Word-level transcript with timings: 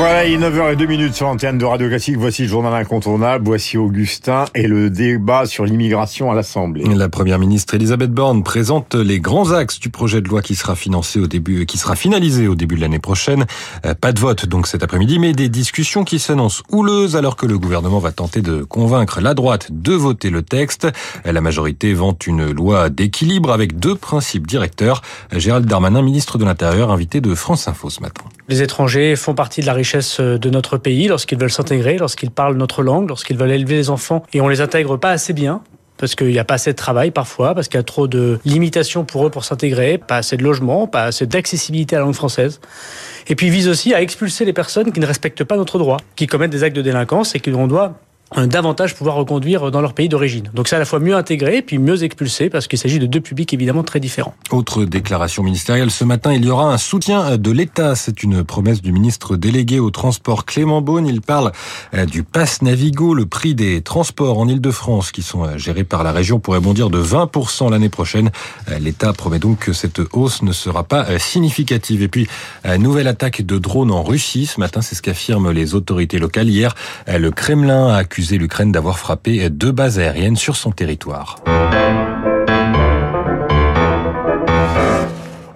Voilà, 0.00 0.24
il 0.24 0.42
est 0.42 0.48
9h02 0.48 1.12
sur 1.12 1.26
l'antenne 1.26 1.58
de 1.58 1.64
Radio 1.66 1.86
Classique. 1.86 2.16
Voici 2.16 2.40
le 2.40 2.48
journal 2.48 2.72
incontournable. 2.72 3.44
Voici 3.44 3.76
Augustin 3.76 4.46
et 4.54 4.66
le 4.66 4.88
débat 4.88 5.44
sur 5.44 5.66
l'immigration 5.66 6.30
à 6.30 6.34
l'Assemblée. 6.34 6.84
La 6.84 7.10
première 7.10 7.38
ministre 7.38 7.74
Elisabeth 7.74 8.10
Borne 8.10 8.42
présente 8.42 8.94
les 8.94 9.20
grands 9.20 9.52
axes 9.52 9.78
du 9.78 9.90
projet 9.90 10.22
de 10.22 10.28
loi 10.30 10.40
qui 10.40 10.54
sera 10.54 10.74
financé 10.74 11.20
au 11.20 11.26
début, 11.26 11.66
qui 11.66 11.76
sera 11.76 11.96
finalisé 11.96 12.48
au 12.48 12.54
début 12.54 12.76
de 12.76 12.80
l'année 12.80 12.98
prochaine. 12.98 13.44
Euh, 13.84 13.92
pas 13.92 14.12
de 14.12 14.20
vote 14.20 14.46
donc 14.46 14.68
cet 14.68 14.82
après-midi, 14.82 15.18
mais 15.18 15.34
des 15.34 15.50
discussions 15.50 16.02
qui 16.02 16.18
s'annoncent 16.18 16.62
houleuses 16.70 17.14
alors 17.14 17.36
que 17.36 17.44
le 17.44 17.58
gouvernement 17.58 17.98
va 17.98 18.10
tenter 18.10 18.40
de 18.40 18.62
convaincre 18.62 19.20
la 19.20 19.34
droite 19.34 19.68
de 19.70 19.92
voter 19.92 20.30
le 20.30 20.40
texte. 20.40 20.88
La 21.26 21.42
majorité 21.42 21.92
vante 21.92 22.26
une 22.26 22.50
loi 22.52 22.88
d'équilibre 22.88 23.52
avec 23.52 23.78
deux 23.78 23.96
principes 23.96 24.46
directeurs. 24.46 25.02
Gérald 25.30 25.66
Darmanin, 25.66 26.00
ministre 26.00 26.38
de 26.38 26.46
l'Intérieur, 26.46 26.90
invité 26.90 27.20
de 27.20 27.34
France 27.34 27.68
Info 27.68 27.90
ce 27.90 28.00
matin. 28.00 28.24
Les 28.50 28.62
étrangers 28.62 29.14
font 29.14 29.32
partie 29.32 29.60
de 29.60 29.66
la 29.66 29.72
richesse 29.72 30.18
de 30.18 30.50
notre 30.50 30.76
pays 30.76 31.06
lorsqu'ils 31.06 31.38
veulent 31.38 31.52
s'intégrer, 31.52 31.98
lorsqu'ils 31.98 32.32
parlent 32.32 32.56
notre 32.56 32.82
langue, 32.82 33.08
lorsqu'ils 33.08 33.38
veulent 33.38 33.52
élever 33.52 33.76
les 33.76 33.90
enfants 33.90 34.24
et 34.32 34.40
on 34.40 34.48
les 34.48 34.60
intègre 34.60 34.96
pas 34.96 35.10
assez 35.10 35.32
bien 35.32 35.62
parce 35.98 36.16
qu'il 36.16 36.26
n'y 36.26 36.38
a 36.40 36.44
pas 36.44 36.54
assez 36.54 36.72
de 36.72 36.76
travail 36.76 37.12
parfois, 37.12 37.54
parce 37.54 37.68
qu'il 37.68 37.78
y 37.78 37.80
a 37.80 37.84
trop 37.84 38.08
de 38.08 38.40
limitations 38.44 39.04
pour 39.04 39.24
eux 39.24 39.30
pour 39.30 39.44
s'intégrer, 39.44 39.98
pas 39.98 40.16
assez 40.16 40.36
de 40.36 40.42
logement, 40.42 40.88
pas 40.88 41.04
assez 41.04 41.26
d'accessibilité 41.26 41.94
à 41.94 42.00
la 42.00 42.06
langue 42.06 42.14
française. 42.14 42.60
Et 43.28 43.36
puis 43.36 43.50
vise 43.50 43.68
aussi 43.68 43.94
à 43.94 44.02
expulser 44.02 44.44
les 44.44 44.52
personnes 44.52 44.90
qui 44.90 44.98
ne 44.98 45.06
respectent 45.06 45.44
pas 45.44 45.56
notre 45.56 45.78
droit, 45.78 45.98
qui 46.16 46.26
commettent 46.26 46.50
des 46.50 46.64
actes 46.64 46.74
de 46.74 46.82
délinquance 46.82 47.36
et 47.36 47.38
qu'on 47.38 47.68
doit 47.68 48.00
davantage 48.36 48.94
pouvoir 48.94 49.16
reconduire 49.16 49.70
dans 49.70 49.80
leur 49.80 49.92
pays 49.92 50.08
d'origine. 50.08 50.50
Donc 50.54 50.68
c'est 50.68 50.76
à 50.76 50.78
la 50.78 50.84
fois 50.84 51.00
mieux 51.00 51.16
intégré 51.16 51.62
puis 51.62 51.78
mieux 51.78 52.02
expulsé 52.04 52.48
parce 52.48 52.68
qu'il 52.68 52.78
s'agit 52.78 52.98
de 52.98 53.06
deux 53.06 53.20
publics 53.20 53.52
évidemment 53.52 53.82
très 53.82 54.00
différents. 54.00 54.34
Autre 54.50 54.84
déclaration 54.84 55.42
ministérielle 55.42 55.90
ce 55.90 56.04
matin, 56.04 56.32
il 56.32 56.44
y 56.44 56.50
aura 56.50 56.72
un 56.72 56.78
soutien 56.78 57.36
de 57.36 57.50
l'État. 57.50 57.94
C'est 57.96 58.22
une 58.22 58.44
promesse 58.44 58.82
du 58.82 58.92
ministre 58.92 59.36
délégué 59.36 59.80
au 59.80 59.90
transport 59.90 60.44
Clément 60.44 60.80
Beaune. 60.80 61.06
Il 61.06 61.20
parle 61.20 61.52
euh, 61.94 62.06
du 62.06 62.22
pass 62.22 62.62
Navigo, 62.62 63.14
le 63.14 63.26
prix 63.26 63.54
des 63.54 63.82
transports 63.82 64.38
en 64.38 64.48
Ile-de-France 64.48 65.10
qui 65.10 65.22
sont 65.22 65.44
euh, 65.44 65.58
gérés 65.58 65.84
par 65.84 66.04
la 66.04 66.12
région 66.12 66.38
pourrait 66.38 66.60
bondir 66.60 66.90
de 66.90 67.02
20% 67.02 67.70
l'année 67.70 67.88
prochaine. 67.88 68.30
Euh, 68.70 68.78
L'État 68.78 69.12
promet 69.12 69.38
donc 69.38 69.58
que 69.58 69.72
cette 69.72 70.00
hausse 70.12 70.42
ne 70.42 70.52
sera 70.52 70.84
pas 70.84 71.18
significative. 71.18 72.02
Et 72.02 72.08
puis, 72.08 72.28
nouvelle 72.78 73.08
attaque 73.08 73.42
de 73.42 73.58
drones 73.58 73.90
en 73.90 74.02
Russie. 74.02 74.46
Ce 74.46 74.60
matin, 74.60 74.80
c'est 74.80 74.94
ce 74.94 75.02
qu'affirment 75.02 75.50
les 75.50 75.74
autorités 75.74 76.18
locales. 76.18 76.48
Hier, 76.48 76.74
le 77.06 77.30
Kremlin 77.30 77.88
a 77.88 77.96
accusé 77.96 78.19
l'Ukraine 78.28 78.72
d'avoir 78.72 78.98
frappé 78.98 79.48
deux 79.50 79.72
bases 79.72 79.98
aériennes 79.98 80.36
sur 80.36 80.56
son 80.56 80.72
territoire. 80.72 81.36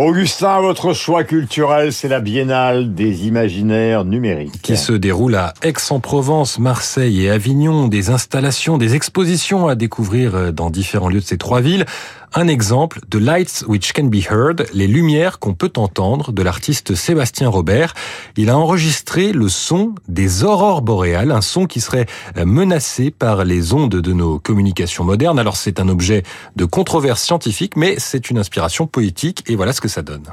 Augustin, 0.00 0.62
votre 0.62 0.94
choix 0.94 1.24
culturel, 1.24 1.92
c'est 1.92 2.08
la 2.08 2.20
Biennale 2.20 2.94
des 2.94 3.26
imaginaires 3.26 4.06
numériques. 4.06 4.62
Qui 4.62 4.78
se 4.78 4.94
déroule 4.94 5.34
à 5.34 5.52
Aix-en-Provence, 5.62 6.58
Marseille 6.58 7.26
et 7.26 7.30
Avignon. 7.30 7.86
Des 7.86 8.08
installations, 8.08 8.78
des 8.78 8.94
expositions 8.94 9.68
à 9.68 9.74
découvrir 9.74 10.54
dans 10.54 10.70
différents 10.70 11.10
lieux 11.10 11.20
de 11.20 11.26
ces 11.26 11.36
trois 11.36 11.60
villes. 11.60 11.84
Un 12.32 12.46
exemple, 12.46 13.00
The 13.10 13.16
Lights 13.16 13.64
Which 13.66 13.92
Can 13.92 14.04
Be 14.04 14.22
Heard, 14.30 14.66
les 14.72 14.86
lumières 14.86 15.40
qu'on 15.40 15.54
peut 15.54 15.72
entendre 15.76 16.30
de 16.30 16.42
l'artiste 16.44 16.94
Sébastien 16.94 17.48
Robert. 17.48 17.92
Il 18.36 18.50
a 18.50 18.56
enregistré 18.56 19.32
le 19.32 19.48
son 19.48 19.96
des 20.06 20.44
aurores 20.44 20.80
boréales, 20.80 21.32
un 21.32 21.40
son 21.40 21.66
qui 21.66 21.80
serait 21.80 22.06
menacé 22.36 23.10
par 23.10 23.44
les 23.44 23.74
ondes 23.74 23.96
de 23.96 24.12
nos 24.12 24.38
communications 24.38 25.02
modernes. 25.02 25.40
Alors 25.40 25.56
c'est 25.56 25.80
un 25.80 25.88
objet 25.88 26.22
de 26.54 26.64
controverse 26.64 27.20
scientifique, 27.20 27.76
mais 27.76 27.96
c'est 27.98 28.30
une 28.30 28.38
inspiration 28.38 28.86
poétique 28.86 29.42
et 29.48 29.56
voilà 29.56 29.72
ce 29.72 29.80
que 29.80 29.88
ça 29.90 30.02
donne. 30.02 30.24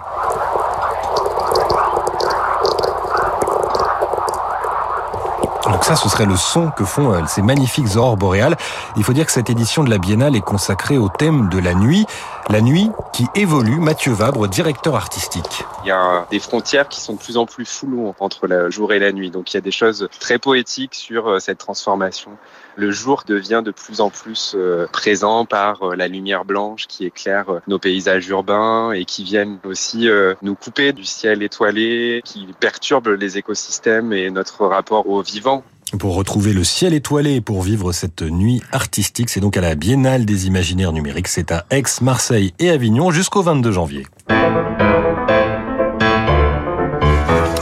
Donc 5.70 5.84
ça, 5.84 5.96
ce 5.96 6.08
serait 6.08 6.26
le 6.26 6.38
son 6.38 6.72
que 6.72 6.86
font 6.86 7.12
euh, 7.12 7.22
ces 7.28 7.42
magnifiques 7.42 7.98
aurores 7.98 8.16
boréales. 8.16 8.56
Il 8.96 9.04
faut 9.04 9.14
dire 9.14 9.26
que 9.26 9.32
cette 9.32 9.50
édition 9.50 9.84
de 9.84 9.90
la 9.90 9.98
Biennale 9.98 10.36
est 10.36 10.42
consacrée 10.42 10.98
au 10.98 11.10
thème 11.10 11.50
de 11.50 11.60
la 11.60 11.74
nuit. 11.74 12.08
La 12.50 12.62
nuit 12.62 12.90
qui 13.12 13.26
évolue. 13.36 13.76
Mathieu 13.76 14.14
Vabre, 14.14 14.48
directeur 14.48 14.96
artistique. 14.96 15.66
Il 15.84 15.90
y 15.90 15.92
a 15.92 16.26
des 16.32 16.40
frontières 16.40 16.88
qui 16.88 17.02
sont 17.02 17.14
de 17.14 17.20
plus 17.20 17.36
en 17.36 17.46
plus 17.46 17.66
floues 17.66 18.14
entre 18.22 18.48
le 18.48 18.70
jour 18.70 18.94
et 18.94 19.00
la 19.00 19.12
nuit. 19.12 19.32
Donc 19.32 19.54
il 19.54 19.58
y 19.58 19.60
a 19.60 19.62
des 19.62 19.72
choses 19.72 20.08
très 20.22 20.40
poétiques 20.40 20.96
sur 20.96 21.28
euh, 21.28 21.40
cette 21.40 21.58
transformation. 21.58 22.32
Le 22.78 22.90
jour 22.90 23.24
devient 23.28 23.62
de 23.66 23.72
plus 23.72 24.00
en 24.00 24.10
plus 24.10 24.54
euh, 24.56 24.88
présent 24.94 25.46
par 25.46 25.96
la 25.96 26.08
lumière 26.08 26.46
blanche 26.46 26.88
qui 26.88 27.06
éclaire 27.06 27.48
nos 27.68 27.80
paysages 27.80 28.28
urbains 28.30 28.94
et 28.94 29.04
qui 29.04 29.26
viennent 29.26 29.60
aussi 29.66 30.08
nous 30.42 30.56
couper 30.56 30.94
du 30.94 31.04
ciel 31.04 31.44
étoilé, 31.44 32.22
qui 32.24 32.48
perturbe 32.60 33.08
les 33.08 33.38
écosystèmes 33.38 34.14
et 34.14 34.30
notre 34.30 34.66
rapport 34.66 35.10
au 35.10 35.22
vivant. 35.22 35.64
Pour 36.00 36.16
retrouver 36.16 36.54
le 36.54 36.64
ciel 36.64 36.94
étoilé 36.94 37.36
et 37.36 37.42
pour 37.42 37.62
vivre 37.62 37.92
cette 37.92 38.22
nuit 38.22 38.62
artistique, 38.72 39.30
c'est 39.30 39.40
donc 39.40 39.56
à 39.58 39.62
la 39.62 39.76
Biennale 39.76 40.26
des 40.26 40.48
Imaginaires 40.48 40.92
Numériques. 40.92 41.30
C'est 41.30 41.52
à 41.52 41.66
Aix, 41.70 41.84
Marseille 42.02 42.54
et 42.60 42.70
Avignon 42.70 43.10
jusqu'au 43.12 43.42
22 43.42 43.72
janvier. 43.72 44.06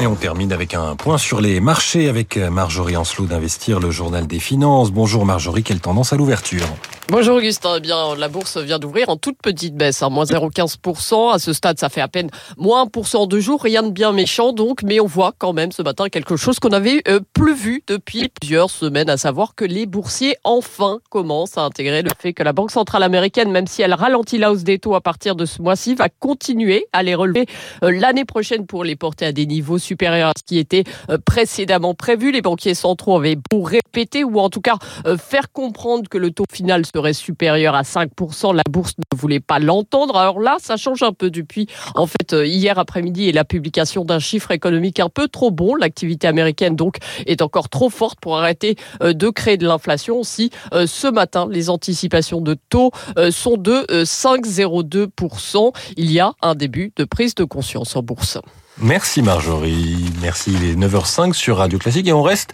Et 0.02 0.08
on 0.08 0.16
termine 0.16 0.52
avec 0.52 0.74
un 0.74 0.96
point 0.96 1.18
sur 1.18 1.40
les 1.40 1.60
marchés 1.60 2.10
avec 2.10 2.38
Marjorie 2.38 2.98
Ancelot 2.98 3.28
d'Investir, 3.28 3.80
le 3.80 3.92
journal 3.92 4.28
des 4.28 4.40
finances. 4.40 4.92
Bonjour 4.92 5.26
Marjorie, 5.26 5.64
quelle 5.64 5.80
tendance 5.80 6.12
à 6.12 6.16
l'ouverture? 6.16 6.68
Bonjour 7.08 7.38
Augustin, 7.38 7.76
eh 7.78 7.82
bien 7.82 8.16
la 8.16 8.30
bourse 8.30 8.58
vient 8.58 8.80
d'ouvrir 8.80 9.10
en 9.10 9.16
toute 9.16 9.38
petite 9.38 9.76
baisse, 9.76 10.02
hein, 10.02 10.10
moins 10.10 10.24
0,15%. 10.24 11.32
À 11.32 11.38
ce 11.38 11.54
stade, 11.54 11.80
ça 11.80 11.88
fait 11.88 12.02
à 12.02 12.08
peine 12.08 12.32
moins 12.58 12.84
1% 12.86 13.28
de 13.28 13.40
jour, 13.40 13.62
rien 13.62 13.84
de 13.84 13.92
bien 13.92 14.12
méchant 14.12 14.54
donc, 14.54 14.82
mais 14.82 15.00
on 15.00 15.06
voit 15.06 15.32
quand 15.38 15.54
même 15.54 15.72
ce 15.72 15.84
matin 15.84 16.10
quelque 16.10 16.36
chose 16.36 16.58
qu'on 16.58 16.72
avait 16.72 17.04
euh, 17.08 17.20
plus 17.34 17.54
vu 17.54 17.84
depuis 17.86 18.28
plusieurs 18.30 18.72
semaines, 18.72 19.08
à 19.08 19.18
savoir 19.18 19.54
que 19.54 19.66
les 19.66 19.86
boursiers 19.86 20.36
enfin 20.44 20.98
commencent 21.12 21.60
à 21.60 21.62
intégrer 21.62 22.02
le 22.02 22.10
fait 22.18 22.34
que 22.34 22.42
la 22.42 22.54
Banque 22.54 22.72
centrale 22.72 23.04
américaine, 23.04 23.52
même 23.52 23.68
si 23.68 23.84
elle 23.84 23.94
ralentit 23.94 24.40
la 24.40 24.52
hausse 24.52 24.64
des 24.64 24.80
taux 24.80 24.96
à 24.96 25.02
partir 25.02 25.36
de 25.36 25.46
ce 25.46 25.62
mois-ci, 25.62 25.94
va 25.94 26.10
continuer 26.10 26.88
à 26.92 27.04
les 27.04 27.14
relever 27.14 27.46
euh, 27.84 27.92
l'année 27.92 28.26
prochaine 28.26 28.66
pour 28.66 28.84
les 28.84 28.96
porter 28.96 29.28
à 29.28 29.32
des 29.32 29.46
niveaux 29.46 29.78
supérieurs 29.78 30.30
à 30.30 30.34
ce 30.36 30.44
qui 30.44 30.58
était 30.58 30.86
euh, 31.12 31.20
précédemment 31.24 31.94
prévu. 31.94 32.32
Les 32.32 32.42
banquiers 32.42 32.74
centraux 32.74 33.18
avaient 33.18 33.38
beau 33.52 33.62
répéter 33.62 34.24
ou 34.24 34.40
en 34.40 34.50
tout 34.50 34.62
cas 34.62 34.80
faire 35.20 35.52
comprendre 35.52 36.10
que 36.10 36.18
le 36.18 36.32
taux 36.32 36.46
final 36.52 36.84
serait 36.96 37.14
supérieur 37.14 37.76
à 37.76 37.82
5%. 37.82 38.56
La 38.56 38.64
bourse 38.70 38.94
ne 38.98 39.18
voulait 39.18 39.42
pas 39.42 39.60
l'entendre. 39.60 40.16
Alors 40.16 40.40
là, 40.40 40.58
ça 40.60 40.78
change 40.78 41.04
un 41.04 41.12
peu 41.12 41.30
depuis, 41.30 41.68
en 41.94 42.08
fait, 42.08 42.32
euh, 42.32 42.46
hier 42.46 42.80
après-midi 42.80 43.28
et 43.28 43.34
la 43.34 43.44
publication 43.44 44.06
d'un 44.06 44.20
chiffre 44.20 44.52
économique 44.52 45.02
un 45.02 45.10
peu 45.10 45.28
trop 45.28 45.52
bon. 45.52 45.76
L'activité 45.76 46.28
américaine, 46.28 46.78
donc, 46.78 47.00
est 47.26 47.42
encore 47.42 47.68
trop 47.68 47.90
forte 47.90 48.20
pour 48.22 48.38
arrêter 48.38 48.78
euh, 49.04 49.12
de 49.12 49.30
créer 49.30 49.58
de 49.58 49.68
l'inflation. 49.68 50.24
Si 50.24 50.52
euh, 50.74 50.88
ce 50.88 51.08
matin, 51.08 51.50
les 51.52 51.70
anticipations 51.70 52.40
de 52.40 52.56
taux 52.70 52.92
sont 53.32 53.58
de 53.58 53.86
5,02%, 54.04 55.74
il 55.98 56.12
y 56.12 56.20
a 56.20 56.34
un 56.42 56.56
début 56.56 56.94
de 56.96 57.04
prise 57.04 57.36
de 57.36 57.44
conscience 57.44 57.96
en 57.96 58.04
bourse. 58.04 58.38
Merci 58.82 59.22
Marjorie, 59.22 60.04
merci. 60.22 60.52
Il 60.52 60.70
est 60.70 60.76
9h05 60.76 61.32
sur 61.32 61.58
Radio 61.58 61.80
Classique 61.80 62.10
et 62.10 62.14
on 62.14 62.22
reste 62.22 62.52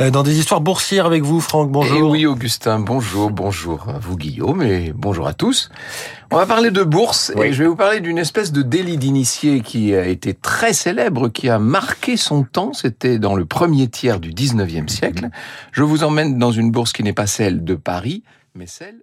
euh, 0.00 0.10
dans 0.10 0.24
des 0.24 0.36
histoires 0.36 0.60
boursières 0.60 1.06
avec 1.06 1.22
vous 1.22 1.40
Franck, 1.40 1.70
bonjour. 1.70 1.96
Et 1.96 2.00
eh 2.00 2.02
oui 2.02 2.26
Augustin, 2.26 2.80
bonjour, 2.80 3.30
bonjour 3.30 3.88
à 3.88 4.00
vous 4.00 4.16
Guillaume 4.16 4.62
et 4.62 4.92
bonjour 4.92 5.28
à 5.28 5.32
tous. 5.32 5.70
On 6.32 6.36
va 6.36 6.46
parler 6.46 6.72
de 6.72 6.82
bourse 6.82 7.32
et 7.40 7.52
je 7.52 7.62
vais 7.62 7.68
vous 7.68 7.76
parler 7.76 8.00
d'une 8.00 8.18
espèce 8.18 8.50
de 8.50 8.62
délit 8.62 8.98
d'initié 8.98 9.60
qui 9.60 9.94
a 9.94 10.06
été 10.06 10.34
très 10.34 10.72
célèbre, 10.72 11.28
qui 11.28 11.48
a 11.48 11.60
marqué 11.60 12.16
son 12.16 12.42
temps, 12.42 12.72
c'était 12.72 13.20
dans 13.20 13.36
le 13.36 13.44
premier 13.44 13.86
tiers 13.86 14.18
du 14.18 14.32
19e 14.32 14.88
siècle. 14.88 15.28
Je 15.70 15.84
vous 15.84 16.02
emmène 16.02 16.36
dans 16.36 16.50
une 16.50 16.72
bourse 16.72 16.92
qui 16.92 17.04
n'est 17.04 17.12
pas 17.12 17.28
celle 17.28 17.62
de 17.62 17.76
Paris, 17.76 18.24
mais 18.56 18.66
celle 18.66 18.96